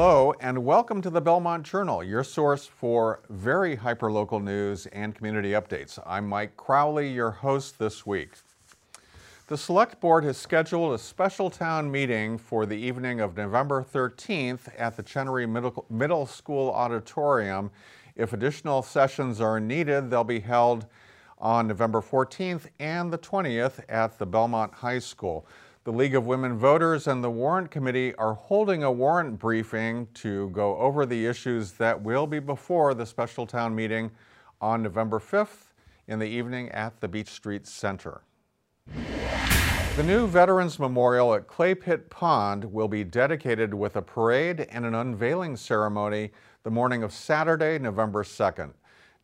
[0.00, 5.50] Hello, and welcome to the Belmont Journal, your source for very hyperlocal news and community
[5.50, 5.98] updates.
[6.06, 8.34] I'm Mike Crowley, your host this week.
[9.48, 14.68] The Select Board has scheduled a special town meeting for the evening of November 13th
[14.78, 17.72] at the Chenery Middle, Middle School Auditorium.
[18.14, 20.86] If additional sessions are needed, they'll be held
[21.38, 25.44] on November 14th and the 20th at the Belmont High School.
[25.84, 30.50] The League of Women Voters and the Warrant Committee are holding a warrant briefing to
[30.50, 34.10] go over the issues that will be before the special town meeting
[34.60, 35.72] on November 5th
[36.08, 38.22] in the evening at the Beach Street Center.
[39.96, 44.84] The new Veterans Memorial at Clay Pit Pond will be dedicated with a parade and
[44.84, 46.32] an unveiling ceremony
[46.64, 48.72] the morning of Saturday, November 2nd.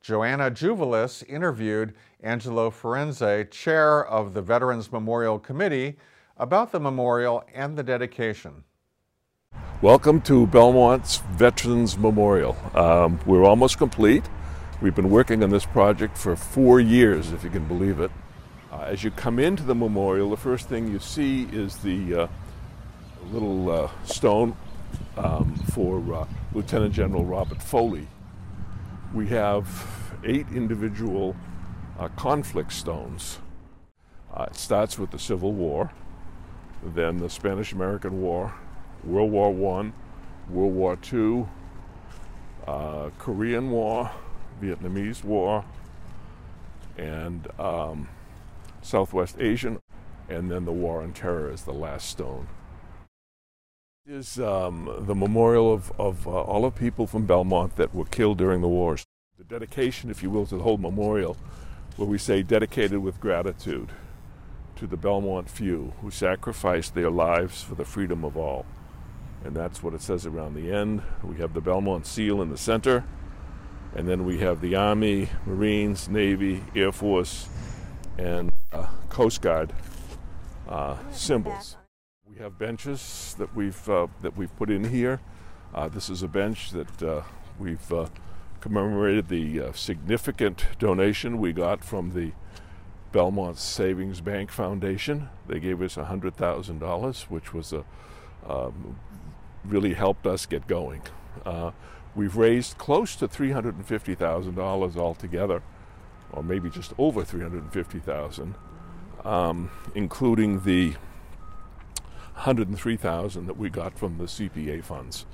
[0.00, 5.96] Joanna Juvelis interviewed Angelo Firenze, chair of the Veterans Memorial Committee,
[6.37, 8.64] about the memorial and the dedication.
[9.83, 12.56] Welcome to Belmont's Veterans Memorial.
[12.75, 14.25] Um, we're almost complete.
[14.81, 18.11] We've been working on this project for four years, if you can believe it.
[18.73, 22.27] Uh, as you come into the memorial, the first thing you see is the uh,
[23.30, 24.56] little uh, stone
[25.17, 28.08] um, for uh, Lieutenant General Robert Foley.
[29.12, 29.69] We have
[30.25, 31.36] eight individual
[31.98, 33.39] uh, conflict stones.
[34.33, 35.92] Uh, it starts with the Civil War,
[36.84, 38.54] then the Spanish American War,
[39.04, 39.92] World War I,
[40.50, 41.46] World War II,
[42.66, 44.10] uh, Korean War,
[44.60, 45.64] Vietnamese War,
[46.96, 48.08] and um,
[48.82, 49.78] Southwest Asian,
[50.28, 52.48] and then the War on Terror is the last stone.
[54.06, 58.36] Is um, the memorial of, of uh, all the people from Belmont that were killed
[58.36, 59.05] during the wars.
[59.38, 61.38] The dedication, if you will, to the whole memorial,
[61.96, 63.88] where we say dedicated with gratitude
[64.77, 68.67] to the Belmont few who sacrificed their lives for the freedom of all.
[69.44, 71.03] And that's what it says around the end.
[71.22, 73.05] We have the Belmont seal in the center,
[73.95, 77.48] and then we have the Army, Marines, Navy, Air Force,
[78.17, 79.73] and uh, Coast Guard
[80.68, 81.77] uh, symbols.
[82.27, 85.20] We have benches that we've uh, that we've put in here.
[85.74, 87.23] Uh, this is a bench that uh,
[87.58, 88.06] we've uh,
[88.61, 92.33] commemorated the significant donation we got from the
[93.14, 95.29] Belmont Savings Bank Foundation.
[95.47, 97.85] They gave us $100,000, which was a,
[98.45, 98.98] um,
[99.64, 101.02] really helped us get going.
[101.47, 101.70] Uh,
[102.17, 105.63] we've raised close to $350,000 altogether,
[106.33, 108.57] or maybe just over 350,000,
[109.24, 110.97] um, including the
[112.35, 115.24] 103,000 that we got from the CPA funds.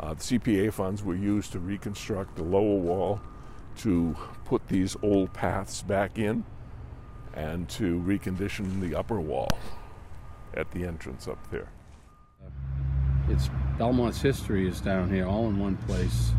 [0.00, 3.20] Uh, the CPA funds were used to reconstruct the lower wall,
[3.76, 6.44] to put these old paths back in,
[7.34, 9.58] and to recondition the upper wall
[10.54, 11.68] at the entrance up there.
[13.28, 16.32] It's Belmont's history is down here, all in one place,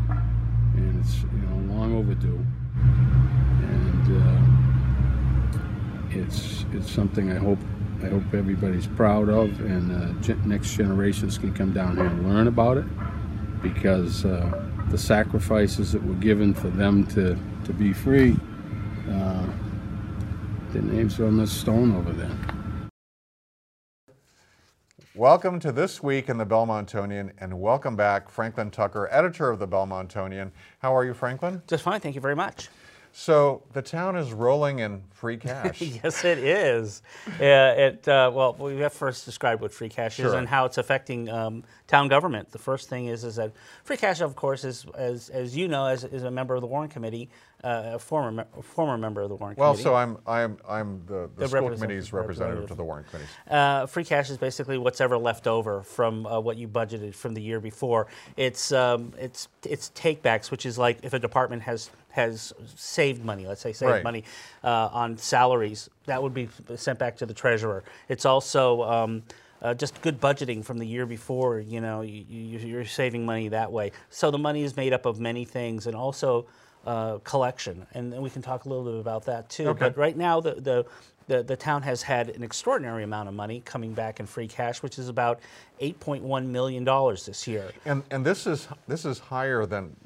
[0.74, 2.44] and it's you know long overdue,
[3.62, 7.58] and uh, it's it's something I hope
[8.02, 12.48] I hope everybody's proud of, and uh, next generations can come down here and learn
[12.48, 12.84] about it,
[13.62, 18.36] because uh, the sacrifices that were given for them to to be free.
[20.72, 22.30] The names are on the stone over there.
[25.14, 29.68] Welcome to This Week in the Belmontonian, and welcome back, Franklin Tucker, editor of the
[29.68, 30.50] Belmontonian.
[30.78, 31.60] How are you, Franklin?
[31.66, 32.70] Just fine, thank you very much.
[33.14, 35.80] So the town is rolling in free cash.
[36.02, 37.02] yes, it is.
[37.26, 37.44] Uh,
[37.76, 40.28] it uh, well, we have first described what free cash sure.
[40.28, 42.50] is and how it's affecting um, town government.
[42.50, 43.52] The first thing is is that
[43.84, 46.66] free cash, of course, is as as you know, as, as a member of the
[46.66, 47.28] Warrant Committee,
[47.64, 49.88] uh, a former a former member of the Warrant well, Committee.
[49.88, 53.28] Well, so I'm I'm I'm the, the, the school committee's representative, to the Warrant Committee.
[53.48, 57.34] Uh, free cash is basically what's ever left over from uh, what you budgeted from
[57.34, 58.08] the year before.
[58.36, 63.46] It's um, it's it's takebacks, which is like if a department has has saved money,
[63.46, 64.04] let's say saved right.
[64.04, 64.24] money
[64.62, 67.84] uh, on salaries, that would be sent back to the treasurer.
[68.08, 69.22] It's also um,
[69.62, 71.60] uh, just good budgeting from the year before.
[71.60, 73.92] You know, you, are saving money that way.
[74.10, 76.46] So the money is made up of many things, and also
[76.86, 79.68] uh, collection, and, and we can talk a little bit about that too.
[79.68, 79.80] Okay.
[79.80, 80.86] But right now, the, the
[81.28, 84.82] the, the town has had an extraordinary amount of money coming back in free cash,
[84.82, 85.40] which is about
[85.80, 87.70] $8.1 million this year.
[87.84, 89.96] And, and this is this is higher than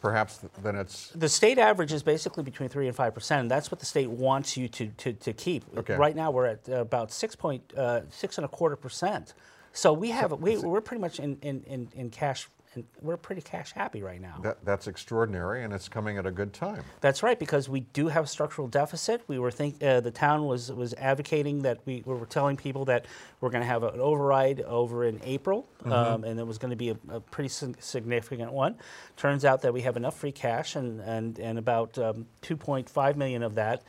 [0.00, 1.08] perhaps than it's.
[1.14, 4.10] The state average is basically between three and five percent, and that's what the state
[4.10, 5.64] wants you to to, to keep.
[5.78, 5.96] Okay.
[5.96, 9.34] Right now, we're at about six point uh, six and a quarter percent.
[9.72, 13.42] So we have we we're pretty much in in, in, in cash and we're pretty
[13.42, 14.36] cash happy right now.
[14.42, 16.82] That, that's extraordinary, and it's coming at a good time.
[17.00, 19.22] That's right, because we do have a structural deficit.
[19.26, 22.84] We were think uh, the town was was advocating that we, we were telling people
[22.86, 23.06] that
[23.40, 26.76] we're going to have an override over in April, um, and it was going to
[26.76, 28.76] be a, a pretty sig- significant one.
[29.16, 33.42] Turns out that we have enough free cash, and and and about um, 2.5 million
[33.42, 33.82] of that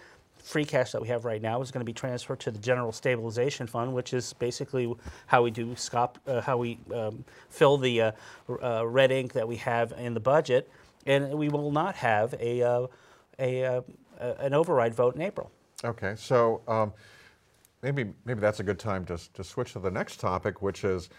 [0.45, 2.91] free cash that we have right now is going to be transferred to the general
[2.91, 4.93] stabilization fund, which is basically
[5.25, 8.11] how we do SCOP, uh, how we um, fill the uh,
[8.61, 10.69] uh, red ink that we have in the budget,
[11.07, 12.87] and we will not have a, uh,
[13.39, 13.81] a, uh,
[14.39, 15.51] an override vote in April.
[15.83, 16.93] Okay, so um,
[17.81, 21.09] maybe maybe that's a good time to, to switch to the next topic, which is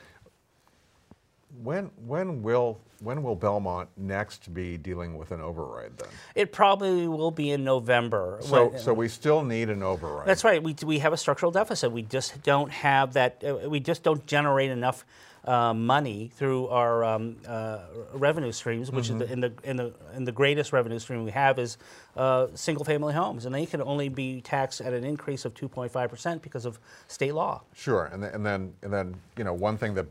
[1.63, 6.09] when when will when will Belmont next be dealing with an override then?
[6.35, 8.39] It probably will be in November.
[8.43, 10.27] So when- so we still need an override.
[10.27, 10.63] That's right.
[10.63, 11.93] We, we have a structural deficit.
[11.93, 13.43] We just don't have that.
[13.47, 15.05] Uh, we just don't generate enough
[15.45, 17.79] uh, money through our um, uh,
[18.15, 21.31] revenue streams, which is the, in the in the in the greatest revenue stream we
[21.31, 21.77] have is
[22.17, 26.43] uh, single-family homes, and they can only be taxed at an increase of 2.5 percent
[26.43, 27.63] because of state law.
[27.75, 30.07] Sure, and, th- and then and then you know one thing that,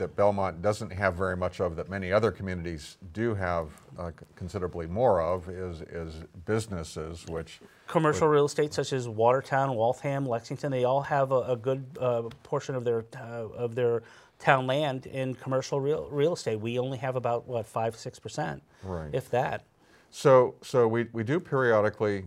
[0.00, 3.68] that Belmont doesn't have very much of that many other communities do have
[3.98, 10.24] uh, considerably more of is is businesses, which Commercial real estate such as Watertown, Waltham,
[10.26, 14.02] Lexington, they all have a, a good uh, portion of their uh, of their
[14.38, 16.56] town land in commercial real, real estate.
[16.60, 19.10] We only have about what five six percent, Right.
[19.12, 19.64] if that.
[20.10, 22.24] So, so we, we do periodically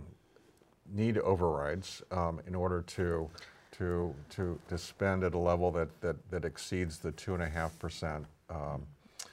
[0.94, 3.30] need overrides um, in order to,
[3.78, 7.50] to, to, to spend at a level that, that, that exceeds the two and a
[7.50, 8.84] half percent um,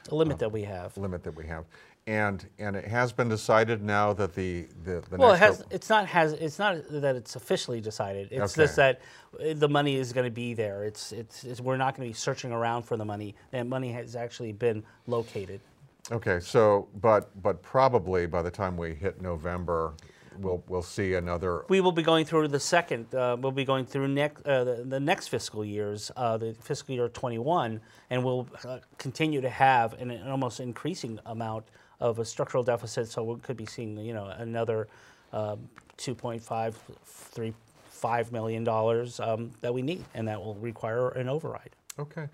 [0.04, 0.96] The limit that we have.
[0.96, 1.64] limit that we have.
[2.06, 5.62] And, and it has been decided now that the, the, the Well, it has.
[5.70, 6.32] It's not has.
[6.32, 8.28] It's not that it's officially decided.
[8.32, 8.62] It's Okay.
[8.62, 9.00] just that
[9.38, 10.82] uh, the money is going to be there.
[10.84, 13.36] It's, it's it's we're not going to be searching around for the money.
[13.52, 15.60] That money has actually been located.
[16.10, 19.92] Okay, so, but, but probably by the time we hit November,
[20.38, 23.14] we'll, we'll see another, We will be going through the second.
[23.14, 26.94] Uh, we'll be going through next uh, the, the next fiscal years, uh, the fiscal
[26.94, 27.80] year 21,
[28.10, 31.66] and we'll uh, continue to have an, an almost increasing amount
[32.00, 33.08] of a structural deficit.
[33.08, 34.88] So we could be seeing, you know, another
[35.32, 35.68] um,
[35.98, 36.74] 2.5,
[37.04, 37.54] 3,
[37.90, 41.70] 5 million dollars um, that we need, and that will require an override.
[41.98, 42.28] okay.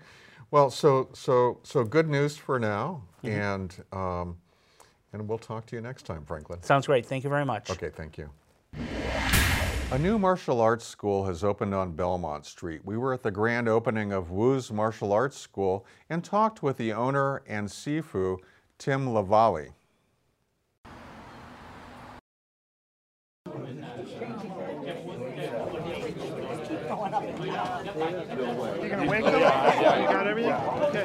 [0.49, 4.37] Well, so, so, so good news for now, and, um,
[5.19, 6.61] and we'll talk to you next time, Franklin.
[6.63, 7.05] Sounds great.
[7.05, 7.69] Thank you very much.
[7.69, 8.29] Okay, thank you.
[9.91, 12.81] A new martial arts school has opened on Belmont Street.
[12.83, 16.91] We were at the grand opening of Wu's Martial Arts School and talked with the
[16.91, 18.37] owner and Sifu,
[18.77, 19.69] Tim Lavalley.
[28.79, 29.33] You're gonna wake them?
[29.35, 30.51] You got everything?
[30.51, 31.03] Okay.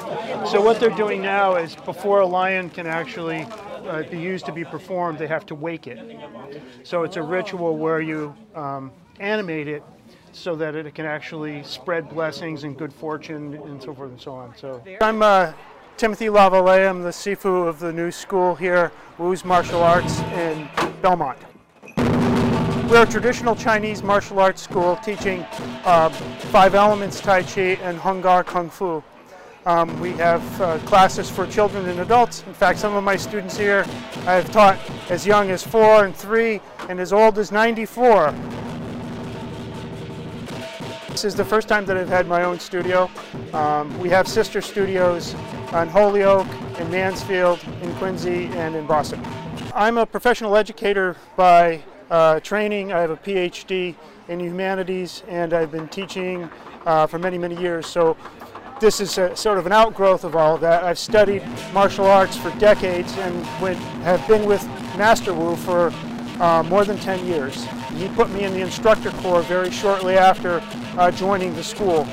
[0.49, 3.47] So what they're doing now is before a lion can actually
[3.85, 6.17] uh, be used to be performed, they have to wake it.
[6.83, 9.83] So it's a ritual where you um, animate it
[10.31, 14.33] so that it can actually spread blessings and good fortune and so forth and so
[14.33, 14.55] on.
[14.57, 15.53] So I'm uh,
[15.97, 16.89] Timothy Lavallee.
[16.89, 20.67] I'm the Sifu of the new school here, Wu's Martial Arts in
[21.01, 21.37] Belmont.
[22.89, 25.41] We're a traditional Chinese martial arts school teaching
[25.83, 29.03] uh, five elements Tai Chi and Hung Gar Kung Fu.
[29.65, 32.43] Um, we have uh, classes for children and adults.
[32.47, 33.85] In fact, some of my students here
[34.25, 34.77] I've taught
[35.09, 38.33] as young as four and three and as old as 94.
[41.09, 43.09] This is the first time that I've had my own studio.
[43.53, 46.47] Um, we have sister studios in Holyoke,
[46.79, 49.23] in Mansfield, in Quincy, and in Boston.
[49.73, 52.91] I'm a professional educator by uh, training.
[52.91, 53.95] I have a PhD
[54.27, 56.49] in humanities, and I've been teaching
[56.85, 57.87] uh, for many, many years.
[57.87, 58.17] So
[58.83, 60.83] this is a, sort of an outgrowth of all of that.
[60.83, 61.41] I've studied
[61.73, 63.45] martial arts for decades and
[64.03, 64.61] have been with
[64.97, 65.93] Master Wu for
[66.41, 67.63] uh, more than 10 years.
[67.95, 70.61] He put me in the instructor corps very shortly after
[70.97, 72.05] uh, joining the school.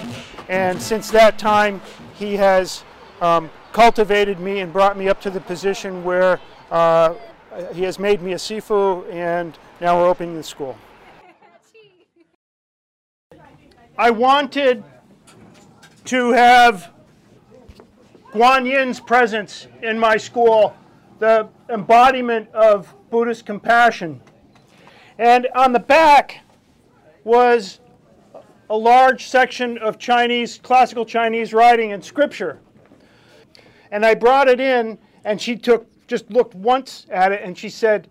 [0.48, 1.82] And since that time,
[2.14, 2.84] he has
[3.20, 6.38] um, cultivated me and brought me up to the position where
[6.70, 7.14] uh,
[7.72, 10.78] he has made me a Sifu, and now we're opening the school.
[13.98, 14.84] I wanted
[16.04, 16.92] to have
[18.32, 20.74] Guan Yin's presence in my school,
[21.18, 24.20] the embodiment of Buddhist compassion.
[25.18, 26.40] And on the back
[27.24, 27.80] was
[28.70, 32.60] a large section of Chinese, classical Chinese writing and scripture.
[33.90, 37.68] And I brought it in, and she took, just looked once at it, and she
[37.68, 38.08] said,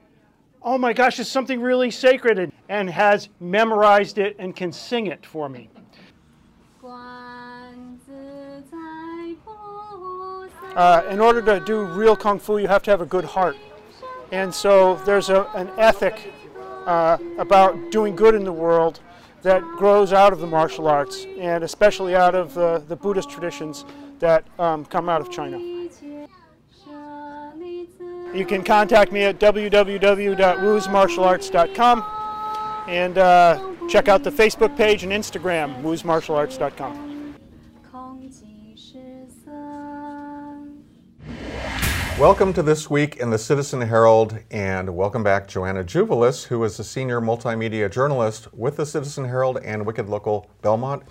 [0.62, 5.26] Oh my gosh, it's something really sacred, and has memorized it and can sing it
[5.26, 5.70] for me.
[6.82, 7.29] 观
[10.76, 13.58] uh, in order to do real kung fu, you have to have a good heart.
[14.32, 16.34] And so there's a, an ethic
[16.86, 19.00] uh, about doing good in the world
[19.42, 23.86] that grows out of the martial arts, and especially out of the, the Buddhist traditions
[24.20, 25.58] that um, come out of China.
[28.34, 32.06] You can contact me at www.woosmartialarts.com
[32.88, 37.09] and uh, check out the Facebook page and Instagram, woosmartialarts.com.
[42.20, 46.78] Welcome to This Week in the Citizen Herald, and welcome back Joanna Jubilis, who is
[46.78, 51.04] a senior multimedia journalist with the Citizen Herald and Wicked Local Belmont.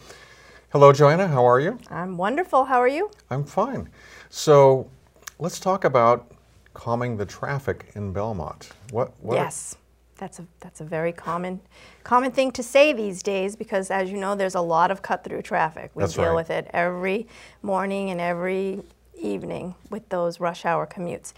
[0.69, 1.79] Hello, Joanna, how are you?
[1.91, 2.67] I'm wonderful.
[2.67, 3.11] How are you?
[3.31, 3.89] I'm fine.
[4.29, 4.91] So
[5.39, 6.31] let's talk about
[6.75, 8.73] calming the traffic in Belmont.
[8.91, 9.15] What?
[9.23, 9.79] what Yes.
[10.19, 11.61] That's a that's a very common
[12.03, 15.23] common thing to say these days because as you know there's a lot of cut
[15.23, 15.93] through traffic.
[15.95, 16.35] We That's deal right.
[16.35, 17.29] with it every
[17.63, 18.83] morning and every
[19.19, 21.33] evening with those rush hour commutes.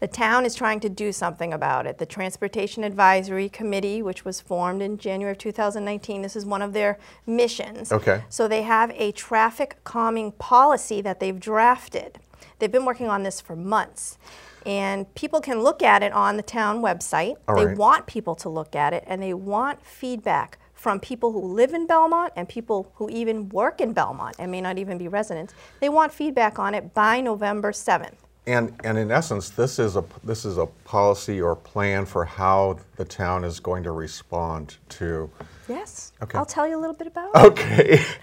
[0.00, 1.98] The town is trying to do something about it.
[1.98, 6.74] The Transportation Advisory Committee, which was formed in January of 2019, this is one of
[6.74, 7.90] their missions.
[7.90, 8.22] Okay.
[8.28, 12.18] So they have a traffic calming policy that they've drafted.
[12.58, 14.18] They've been working on this for months.
[14.66, 17.36] And people can look at it on the town website.
[17.46, 17.76] All they right.
[17.76, 21.86] want people to look at it and they want feedback from people who live in
[21.86, 25.54] Belmont and people who even work in Belmont and may not even be residents.
[25.80, 28.14] They want feedback on it by November 7th.
[28.46, 32.78] And, and in essence, this is a this is a policy or plan for how
[32.94, 35.28] the town is going to respond to.
[35.68, 36.12] Yes.
[36.22, 36.38] Okay.
[36.38, 37.44] I'll tell you a little bit about it.
[37.44, 38.04] Okay.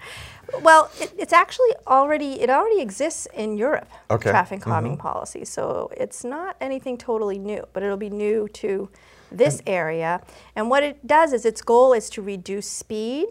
[0.62, 3.88] Well, it, it's actually already it already exists in Europe.
[4.10, 4.30] Okay.
[4.30, 5.00] Traffic calming mm-hmm.
[5.00, 8.88] policy, so it's not anything totally new, but it'll be new to
[9.36, 10.20] this area.
[10.56, 13.28] And what it does is its goal is to reduce speed,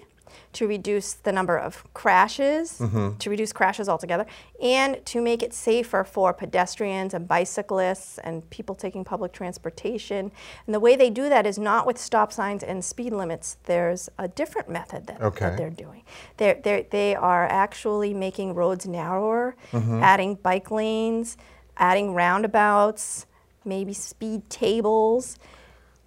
[0.53, 3.17] to reduce the number of crashes, mm-hmm.
[3.17, 4.25] to reduce crashes altogether,
[4.61, 10.31] and to make it safer for pedestrians and bicyclists and people taking public transportation.
[10.65, 13.57] And the way they do that is not with stop signs and speed limits.
[13.65, 15.45] There's a different method that, Okay.
[15.45, 16.03] that they're doing.
[16.37, 20.03] They're, they're, they are actually making roads narrower, mm-hmm.
[20.03, 21.37] adding bike lanes,
[21.77, 23.25] adding roundabouts,
[23.65, 25.37] maybe speed tables.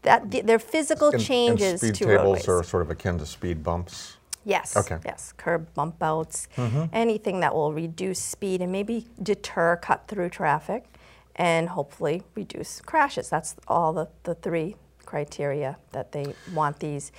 [0.06, 2.48] That th- they're physical And- and changes speed to tables roadways.
[2.48, 4.16] are sort of akin to speed bumps.
[4.44, 4.76] Yes.
[4.76, 4.98] Okay.
[5.04, 5.34] Yes.
[5.36, 6.46] Curb bump outs,
[6.92, 10.84] anything that will reduce speed and maybe deter cut through traffic
[11.34, 13.28] and hopefully reduce crashes.
[13.28, 17.10] That's all the, the three criteria that they want these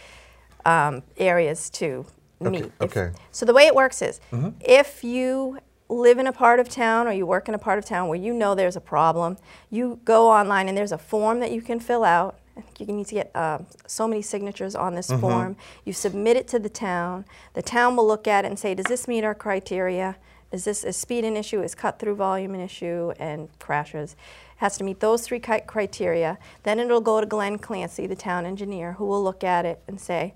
[0.66, 2.06] um, areas to
[2.40, 2.64] meet.
[2.66, 3.12] If- okay.
[3.32, 4.22] so the way it works is
[4.62, 7.84] if you live in a part of town or you work in a part of
[7.86, 9.38] town where you know there's a problem,
[9.70, 12.40] you go online and there's a form that you can fill out.
[12.58, 15.56] I think you need to get uh, so many signatures on this form.
[15.86, 17.26] You submit it to the town.
[17.54, 20.18] The town will look at it and say, does this meet our criteria?
[20.52, 21.62] Is this is speed an issue?
[21.62, 23.12] Is cut through volume an issue?
[23.20, 24.16] And crashes
[24.58, 26.40] has to meet those three criteria.
[26.64, 30.02] Then it'll go to Glenn Clancy, the town engineer, who will look at it and
[30.02, 30.34] say,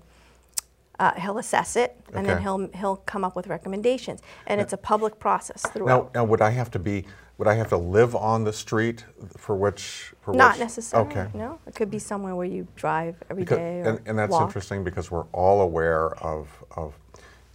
[1.02, 4.20] uh, he'll assess it, and then he'll he'll come up with recommendations.
[4.46, 6.14] And it's a public process Now, throughout.
[6.14, 7.04] now, would I have to be?
[7.38, 9.04] Would I have to live on the street
[9.36, 10.12] for which?
[10.20, 11.10] For Not which, necessarily.
[11.10, 11.26] Okay.
[11.34, 14.30] No, it could be somewhere where you drive every day Because, or and, and that's
[14.30, 14.46] walk.
[14.46, 16.94] interesting because we're all aware of, of,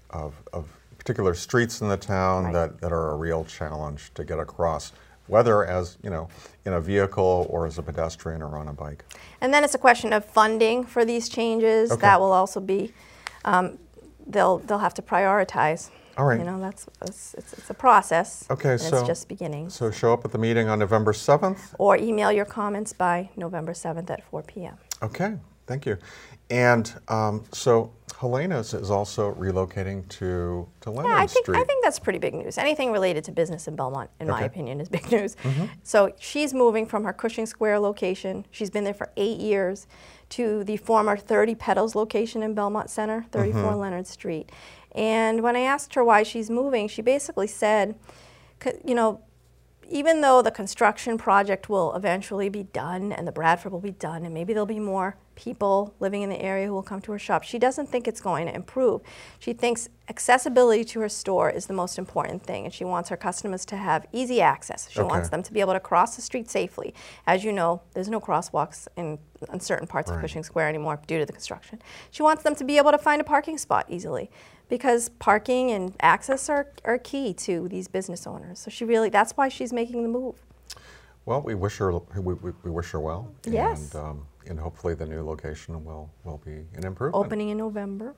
[0.09, 0.65] of, of
[0.97, 2.53] particular streets in the town Right.
[2.53, 4.91] that, that are a real challenge to get across,
[5.27, 6.27] whether as, you know,
[6.65, 9.05] in a vehicle or as a pedestrian or on a bike.
[9.39, 11.91] And then it's a question of funding for these changes.
[11.91, 12.01] Okay.
[12.01, 12.91] That will also be,
[13.47, 13.79] um,
[14.27, 15.89] they'll they'll have to prioritize.
[16.17, 16.39] All right.
[16.39, 18.45] You know, that's, that's it's, it's a process.
[18.49, 19.69] Okay, so- it's just beginning.
[19.69, 21.75] So show up at the meeting on November 7th.
[21.77, 24.77] or email your comments by November 7th at 4 p.m.
[25.03, 25.35] Okay,
[25.67, 25.97] thank you.
[26.49, 31.59] And um, so Helena's is also relocating to, to Leonard Yeah, I think Street.
[31.59, 32.57] I think that's pretty big news.
[32.57, 35.35] Anything related to business in Belmont, in my opinion, is big news.
[35.43, 35.65] Mm-hmm.
[35.83, 38.47] So she's moving from her Cushing Square location.
[38.49, 39.85] She's been there for eight years
[40.29, 43.75] to the former 30 Petals location in Belmont Center, 34 mm-hmm.
[43.75, 44.51] Leonard Street.
[44.93, 47.93] And when I asked her why she's moving, she basically said,
[48.83, 49.21] you know,
[49.87, 54.25] even though the construction project will eventually be done and the Bradford will be done
[54.25, 57.19] and maybe there'll be more people living in the area who will come to her
[57.19, 59.01] shop, she doesn't think it's going to improve.
[59.37, 63.15] She thinks accessibility to her store is the most important thing and she wants her
[63.15, 64.89] customers to have easy access.
[64.89, 66.93] She wants them to be able to cross the street safely.
[67.27, 69.19] As you know, there's no crosswalks in,
[69.53, 70.23] in certain parts of Right.
[70.23, 71.79] Cushing Square anymore due to the construction.
[72.09, 74.31] She wants them to be able to find a parking spot easily
[74.69, 78.57] because parking and access are, are key to these business owners.
[78.57, 80.35] So she really, that's why she's making the move.
[81.27, 83.31] Well, we wish her we, we, we wish her well.
[83.45, 83.93] Yes.
[83.93, 87.25] And, um, and hopefully the new location will, will be an improvement.
[87.25, 88.15] Opening in November.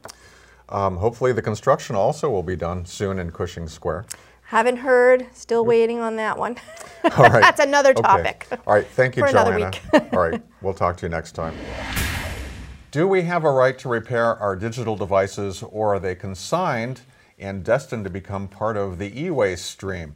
[0.69, 4.05] Um, hopefully the construction also will be done soon in Cushing Square.
[4.43, 5.27] Haven't heard.
[5.33, 6.57] Still waiting on that one.
[7.17, 7.41] All right.
[7.41, 8.01] That's another Okay.
[8.01, 8.48] topic.
[8.65, 9.71] All right, thank you, For another Joanna.
[9.93, 10.03] week.
[10.13, 11.55] All right, we'll talk to you next time.
[12.91, 17.01] Do we have a right to repair our digital devices, or are they consigned
[17.38, 20.15] and destined to become part of the e-waste stream?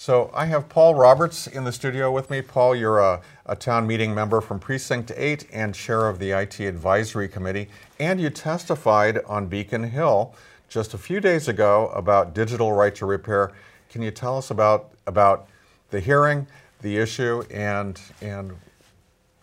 [0.00, 2.40] So I have Paul Roberts in the studio with me.
[2.40, 6.60] Paul, you're a, a town meeting member from Precinct 8 and chair of the IT
[6.60, 10.36] Advisory Committee, and you testified on Beacon Hill
[10.68, 13.50] just a few days ago about digital right to repair.
[13.90, 15.48] Can you tell us about, about
[15.90, 16.46] the hearing,
[16.80, 18.52] the issue, and, and,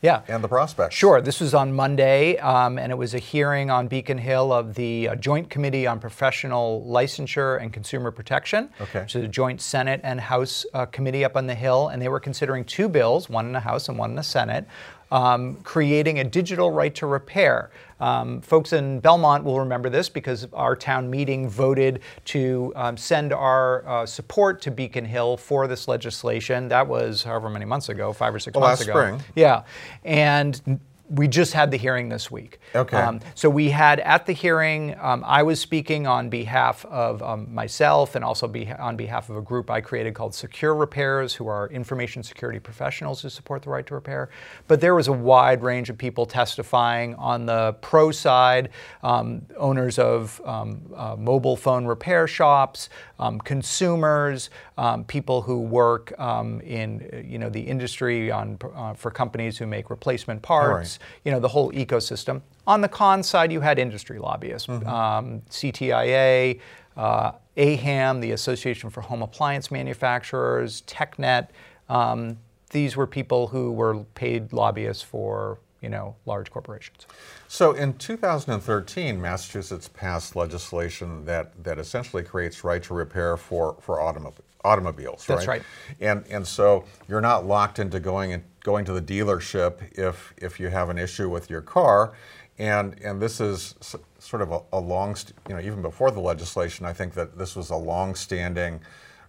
[0.02, 0.22] Yeah.
[0.28, 0.94] and the prospects?
[0.96, 1.20] Sure.
[1.22, 5.10] This was on Monday, um, and it was a hearing on Beacon Hill of the
[5.10, 9.02] uh, Joint Committee on Professional Licensure and Consumer Protection, Okay.
[9.02, 12.08] which is a joint Senate and House uh, committee up on the Hill, and they
[12.10, 14.68] were considering two bills, one in the House and one in the Senate,
[15.12, 17.72] um, creating a digital right to repair.
[18.00, 23.32] Um, folks in Belmont will remember this because our town meeting voted to um, send
[23.32, 26.68] our uh, support to Beacon Hill for this legislation.
[26.68, 29.00] That was however many months ago, five or six Well, months last ago.
[29.00, 29.22] spring.
[29.36, 29.64] Yeah,
[30.04, 32.60] and we just had the hearing this week.
[32.74, 32.98] Okay.
[32.98, 37.54] Um, so we had at the hearing, um, I was speaking on behalf of um,
[37.54, 41.68] myself and also be- on behalf of a group I created called SecuRepairs, who are
[41.70, 44.30] information security professionals who support the right to repair.
[44.68, 48.70] But there was a wide range of people testifying on the pro side,
[49.04, 56.18] um, owners of um, uh, mobile phone repair shops, um, consumers, um, people who work
[56.20, 60.95] um, in you know the industry on uh, for companies who make replacement parts.
[61.24, 62.42] You know the whole ecosystem.
[62.68, 66.60] On the con side, you had industry lobbyists, um, CTIA.
[66.98, 71.50] Uh, AHAM, the Association for Home Appliance Manufacturers, TechNet,
[71.90, 72.38] um,
[72.70, 77.06] these were people who were paid lobbyists for you know large corporations.
[77.48, 83.98] So in 2013, Massachusetts passed legislation that, that essentially creates right to repair for, for
[83.98, 84.34] automo-
[84.64, 85.62] automobiles, That's right.
[86.02, 90.60] And, and so you're not locked into going, and going to the dealership if, if
[90.60, 92.14] you have an issue with your car.
[92.58, 93.76] And, and this is
[94.18, 95.16] sort of a, a long,
[95.48, 98.82] you know, even before the legislation, I think that this was a long-standing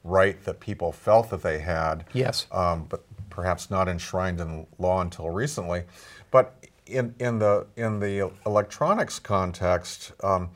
[0.05, 2.47] right that people felt that they had Yes.
[2.51, 5.85] um, but perhaps not enshrined in law until recently.
[6.31, 6.55] But
[6.87, 10.51] in, in the in the electronics context, um,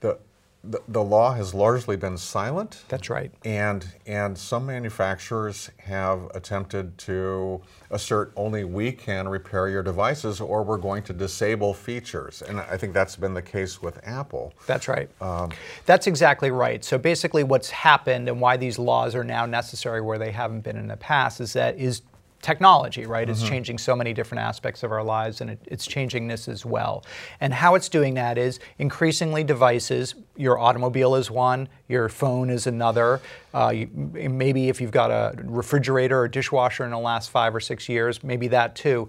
[0.00, 0.18] the,
[0.64, 2.84] the the law has largely been silent.
[2.88, 3.32] That's right.
[3.44, 10.62] And and some manufacturers have attempted to assert only we can repair your devices, or
[10.62, 12.42] we're going to disable features.
[12.42, 14.52] And I think that's been the case with Apple.
[14.66, 15.08] That's right.
[15.20, 15.50] Um,
[15.84, 16.84] that's exactly right.
[16.84, 20.76] So basically, what's happened and why these laws are now necessary where they haven't been
[20.76, 22.02] in the past is that is
[22.42, 23.28] technology, right?
[23.30, 26.66] It's changing so many different aspects of our lives, and it, it's changing this as
[26.66, 27.04] well.
[27.40, 30.16] And how it's doing that is increasingly devices.
[30.36, 31.68] Your automobile is one.
[31.88, 33.20] Your phone is another.
[33.54, 37.60] Uh, you, maybe if you've got a refrigerator or dishwasher in the last five or
[37.60, 39.08] six years, maybe that too.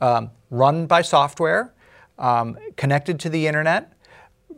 [0.00, 1.74] Um, run by software,
[2.18, 3.92] um, connected to the internet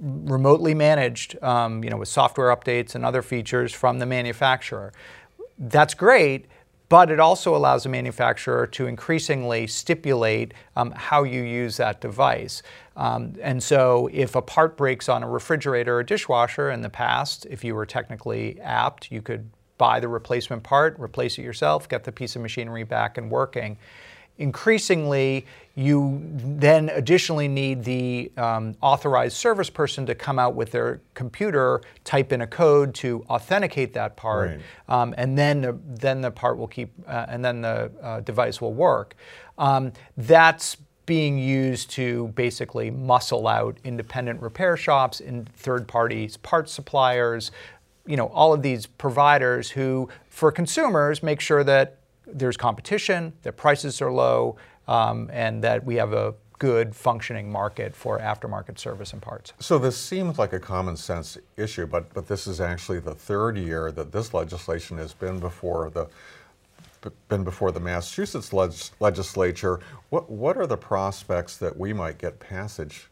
[0.02, 4.92] remotely managed, um, you know, with software updates and other features from the manufacturer.
[5.58, 6.46] That's great,
[6.92, 12.62] but it also allows a manufacturer to increasingly stipulate um, how you use that device.
[12.98, 17.46] Um, and so, if a part breaks on a refrigerator or dishwasher in the past,
[17.48, 22.04] if you were technically apt, you could buy the replacement part, replace it yourself, get
[22.04, 23.78] the piece of machinery back and working
[24.42, 31.00] increasingly you then additionally need the um, authorized service person to come out with their
[31.14, 34.60] computer, type in a code to authenticate that part, Right.
[34.88, 38.60] um, and then the, then the part will keep, uh, and then the uh, device
[38.60, 39.14] will work.
[39.56, 40.76] Um, that's
[41.06, 47.50] being used to basically muscle out independent repair shops and third parties, parts suppliers,
[48.06, 51.98] you know, all of these providers who, for consumers, make sure that
[52.32, 54.56] there's competition, that prices are low,
[54.88, 59.52] um, and that we have a good functioning market for aftermarket service and parts.
[59.58, 63.56] So this seems like a common sense issue, but, but this is actually the third
[63.56, 66.06] year that this legislation has been before the
[67.28, 69.80] been before the Massachusetts leg- legislature.
[70.10, 73.08] What what are the prospects that we might get passage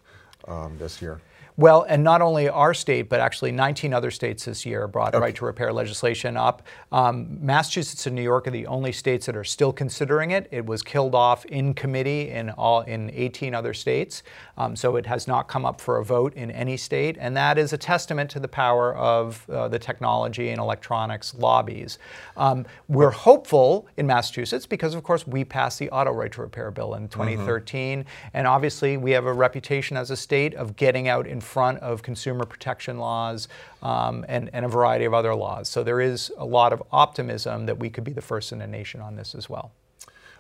[0.46, 1.20] um, this year?
[1.61, 5.35] Well, and not only our state, but actually 19 other states this year brought right
[5.35, 6.62] to repair legislation up.
[6.90, 10.49] Um, Massachusetts and New York are the only states that are still considering it.
[10.53, 14.23] It was killed off in committee in all in 18 other states,
[14.57, 17.59] um, so it has not come up for a vote in any state, and that
[17.59, 21.99] is a testament to the power of uh, the technology and electronics lobbies.
[22.38, 26.70] Um, we're hopeful in Massachusetts because, of course, we passed the auto right to repair
[26.70, 31.27] bill in 2013, and obviously we have a reputation as a state of getting out
[31.27, 33.49] in front of consumer protection laws
[33.83, 35.69] um, and, and a variety of other laws.
[35.69, 38.69] So there is a lot of optimism that we could be the first in the
[38.69, 39.73] nation on this as well.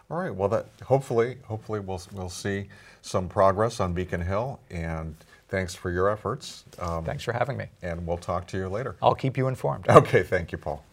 [0.08, 0.34] All right.
[0.34, 2.66] Well, that hopefully, hopefully we'll we'll see
[3.02, 5.14] some progress on Beacon Hill, and
[5.48, 6.64] thanks for your efforts.
[6.78, 7.66] Um, thanks for having me.
[7.82, 8.96] And we'll talk to you later.
[9.02, 9.88] I'll keep you informed.
[9.88, 10.22] Okay.
[10.22, 10.84] Thank you, Paul.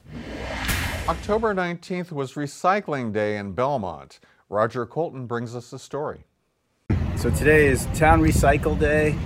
[1.07, 4.19] October 19th was Recycling Day in Belmont.
[4.49, 6.25] Roger Colton brings us the story.
[7.17, 9.17] So today is Town Recycle Day,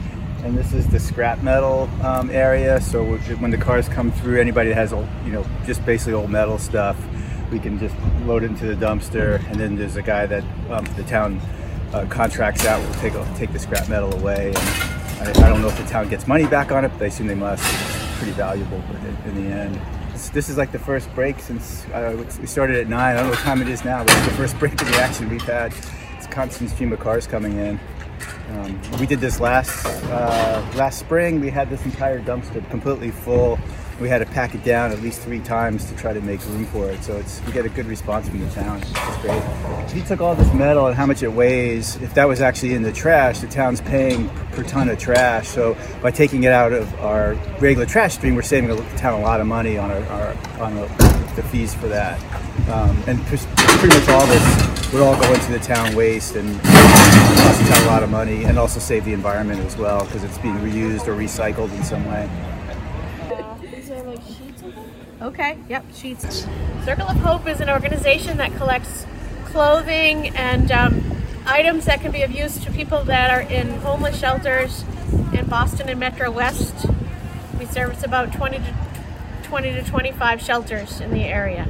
[0.43, 2.81] and this is the scrap metal um, area.
[2.81, 6.29] So when the cars come through, anybody that has, old, you know, just basically old
[6.29, 6.97] metal stuff,
[7.51, 9.45] we can just load it into the dumpster.
[9.49, 11.39] And then there's a guy that um, the town
[11.93, 14.47] uh, contracts out will take take the scrap metal away.
[15.19, 17.05] And I, I, don't know if the town gets money back on it, but I
[17.07, 17.63] assume they must.
[17.63, 18.81] It's pretty valuable
[19.25, 19.79] in the end.
[20.33, 23.15] This is like the first break since uh, we started at nine.
[23.15, 24.97] I don't know what time it is now, but it's the first break of the
[24.97, 25.73] action we've had
[26.17, 27.79] It's constant stream of cars coming in.
[28.51, 31.39] Um, we did this last uh, last spring.
[31.39, 33.59] We had this entire dumpster completely full.
[33.99, 36.65] We had to pack it down at least three times to try to make room
[36.65, 37.03] for it.
[37.03, 38.81] So it's we get a good response from the town.
[38.81, 39.43] It's great.
[39.85, 42.73] If you took all this metal and how much it weighs, if that was actually
[42.73, 45.47] in the trash, the town's paying per ton of trash.
[45.49, 49.23] So by taking it out of our regular trash stream, we're saving the town a
[49.23, 52.19] lot of money on our, our on the, the fees for that.
[52.69, 57.83] Um, and pretty much all this would all go into the town waste and cost
[57.83, 61.07] a lot of money and also save the environment as well because it's being reused
[61.07, 62.29] or recycled in some way.
[65.21, 66.47] Okay, yep, sheets.
[66.83, 69.05] Circle of Hope is an organization that collects
[69.45, 71.03] clothing and um,
[71.45, 74.83] items that can be of use to people that are in homeless shelters
[75.33, 76.87] in Boston and Metro West.
[77.59, 78.75] We service about 20 to
[79.51, 81.67] 20 to 25 shelters in the area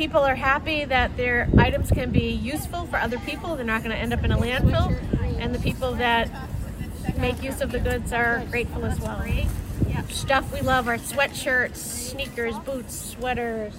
[0.00, 3.54] people are happy that their items can be useful for other people.
[3.54, 4.96] They're not going to end up in a landfill.
[5.38, 6.30] And the people that
[7.18, 9.22] make use of the goods are grateful as well.
[10.08, 13.74] Stuff we love are sweatshirts, sneakers, boots, sweaters,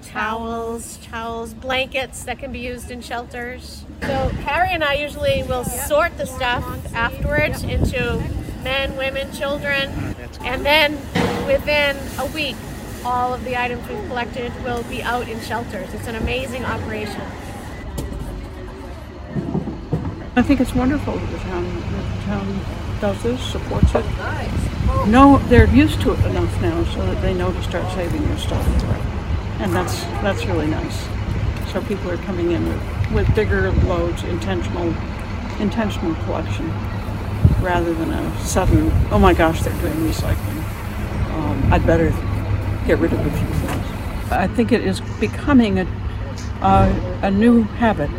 [0.00, 3.84] towels, towels, blankets that can be used in shelters.
[4.00, 8.22] So Harry and I usually will sort the stuff afterwards into
[8.64, 9.90] men, women, children,
[10.40, 10.98] and then
[11.46, 12.56] within a week
[13.04, 15.94] all of the items we've collected will be out in shelters.
[15.94, 17.20] It's an amazing operation.
[20.34, 22.60] I think it's wonderful that the town, the town
[23.00, 24.04] does this, supports it.
[25.06, 28.38] No, they're used to it enough now so that they know to start saving their
[28.38, 28.66] stuff.
[29.60, 31.06] And that's that's really nice.
[31.72, 34.92] So people are coming in with, with bigger loads, intentional
[35.60, 36.68] intentional collection,
[37.62, 40.55] rather than a sudden, oh my gosh, they're doing recycling.
[41.72, 42.10] I'd better
[42.86, 44.32] get rid of a few things.
[44.32, 45.86] I think it is becoming a,
[47.22, 48.10] a new habit,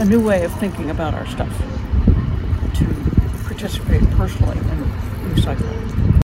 [0.00, 1.56] a new way of thinking about our stuff
[2.74, 2.84] to
[3.44, 4.84] participate personally in
[5.34, 6.22] recycling.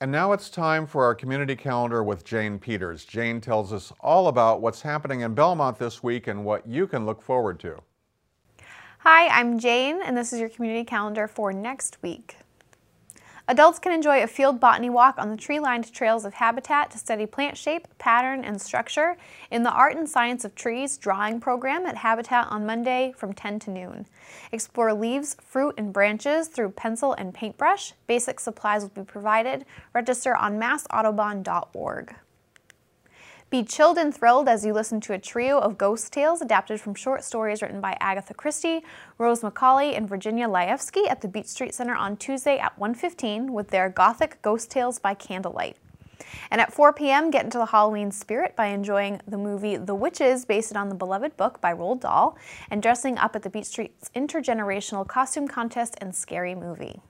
[0.00, 3.04] And now it's time for our community calendar with Jane Peters.
[3.04, 7.04] Jane tells us all about what's happening in Belmont this week and what you can
[7.04, 7.82] look forward to.
[9.10, 12.36] Hi, I'm Jane, and this is your community calendar for next week.
[13.48, 17.24] Adults can enjoy a field botany walk on the tree-lined trails of habitat to study
[17.24, 19.16] plant shape, pattern, and structure
[19.50, 23.60] in the Art and Science of Trees drawing program at Habitat on Monday from 10
[23.60, 24.04] to noon.
[24.52, 27.94] Explore leaves, fruit, and branches through pencil and paintbrush.
[28.06, 29.64] Basic supplies will be provided.
[29.94, 32.14] Register on massaudubon.org.
[33.50, 36.94] Be chilled and thrilled as you listen to a trio of ghost tales adapted from
[36.94, 38.84] short stories written by Agatha Christie,
[39.16, 43.68] Rose Macaulay, and Virginia Laevsky at the Beach Street Center on Tuesday at 1.15 with
[43.68, 45.78] their Gothic Ghost Tales by Candlelight.
[46.50, 50.44] And at 4 p.m., get into the Halloween spirit by enjoying the movie The Witches,
[50.44, 52.36] based on the beloved book by Roald Dahl,
[52.70, 57.00] and dressing up at the Beach Street's intergenerational costume contest and scary movie.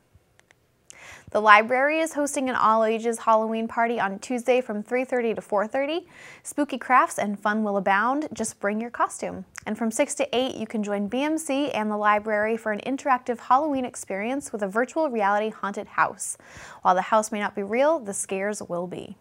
[1.30, 6.06] The library is hosting an all-ages Halloween party on Tuesday from 3.30 to 4.30.
[6.42, 8.28] Spooky crafts and fun will abound.
[8.32, 9.44] Just bring your costume.
[9.66, 13.38] And from 6 to 8, you can join BMC and the library for an interactive
[13.40, 16.38] Halloween experience with a virtual reality haunted house.
[16.80, 19.18] While the house may not be real, the scares will be.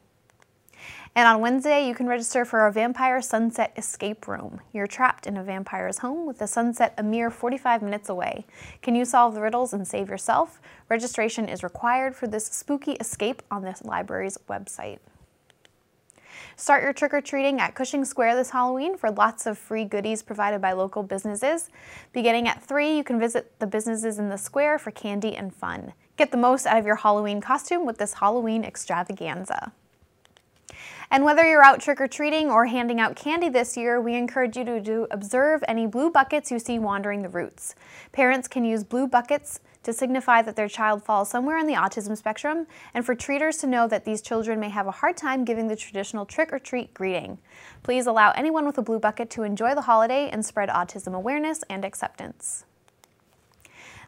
[1.18, 4.62] And on Wednesday, you can register for a Vampire Sunset Escape Room.
[4.72, 8.46] You're trapped in a vampire's home with the sunset a mere 45 minutes away.
[8.84, 10.62] Can you solve the riddles and save yourself?
[10.90, 15.00] Registration is required for this spooky escape on the library's website.
[16.56, 20.74] Start your trick-or-treating at Cushing Square this Halloween for lots of free goodies provided by
[20.74, 21.72] local businesses.
[22.14, 25.94] Beginning at 3, you can visit the businesses in the square for candy and fun.
[26.16, 29.72] Get the most out of your Halloween costume with this Halloween extravaganza.
[31.10, 35.08] And whether you're out trick or handing out candy this year, we encourage you to,
[35.10, 37.76] observe any blue buckets you see wandering the routes.
[38.12, 42.18] Parents can use blue buckets to signify that their child falls somewhere in the autism
[42.18, 45.68] spectrum, and for treaters to know that these children may have a hard time giving
[45.68, 47.38] the traditional trick or treat greeting.
[47.84, 51.64] Please allow anyone with a blue bucket to enjoy the holiday and spread autism awareness
[51.70, 52.66] and acceptance.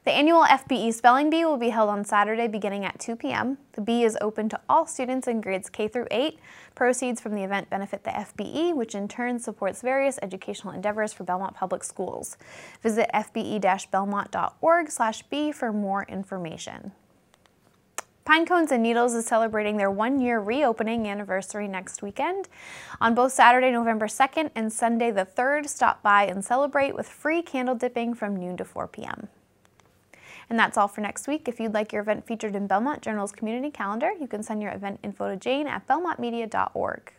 [0.05, 3.57] The annual FBE Spelling Bee will be held on Saturday beginning at 2 p.m.
[3.73, 6.39] The bee is open to all students in grades K through 8.
[6.73, 11.25] Proceeds from the event benefit the FBE, which in turn supports various educational endeavors for
[11.25, 12.37] Belmont Public Schools.
[12.81, 16.93] Visit fbe-belmont.org/b for more information.
[18.23, 22.47] Pine Cones and Needles is celebrating their one year reopening anniversary next weekend.
[23.01, 27.41] On both Saturday, November 2nd and Sunday the 3rd, stop by and celebrate with free
[27.41, 29.27] candle dipping from noon to 4 p.m.
[30.49, 31.47] And that's all for next week.
[31.47, 34.71] If you'd like your event featured in Belmont Journal's community calendar, you can send your
[34.71, 37.13] event info to jane at belmontmedia.org.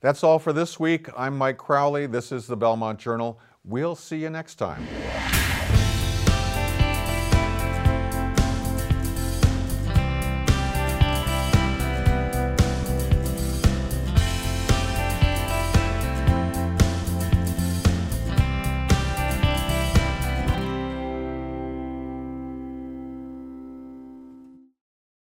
[0.00, 1.08] That's all for this week.
[1.16, 2.06] I'm Mike Crowley.
[2.06, 3.40] This is the Belmont Journal.
[3.64, 4.86] We'll see you next time.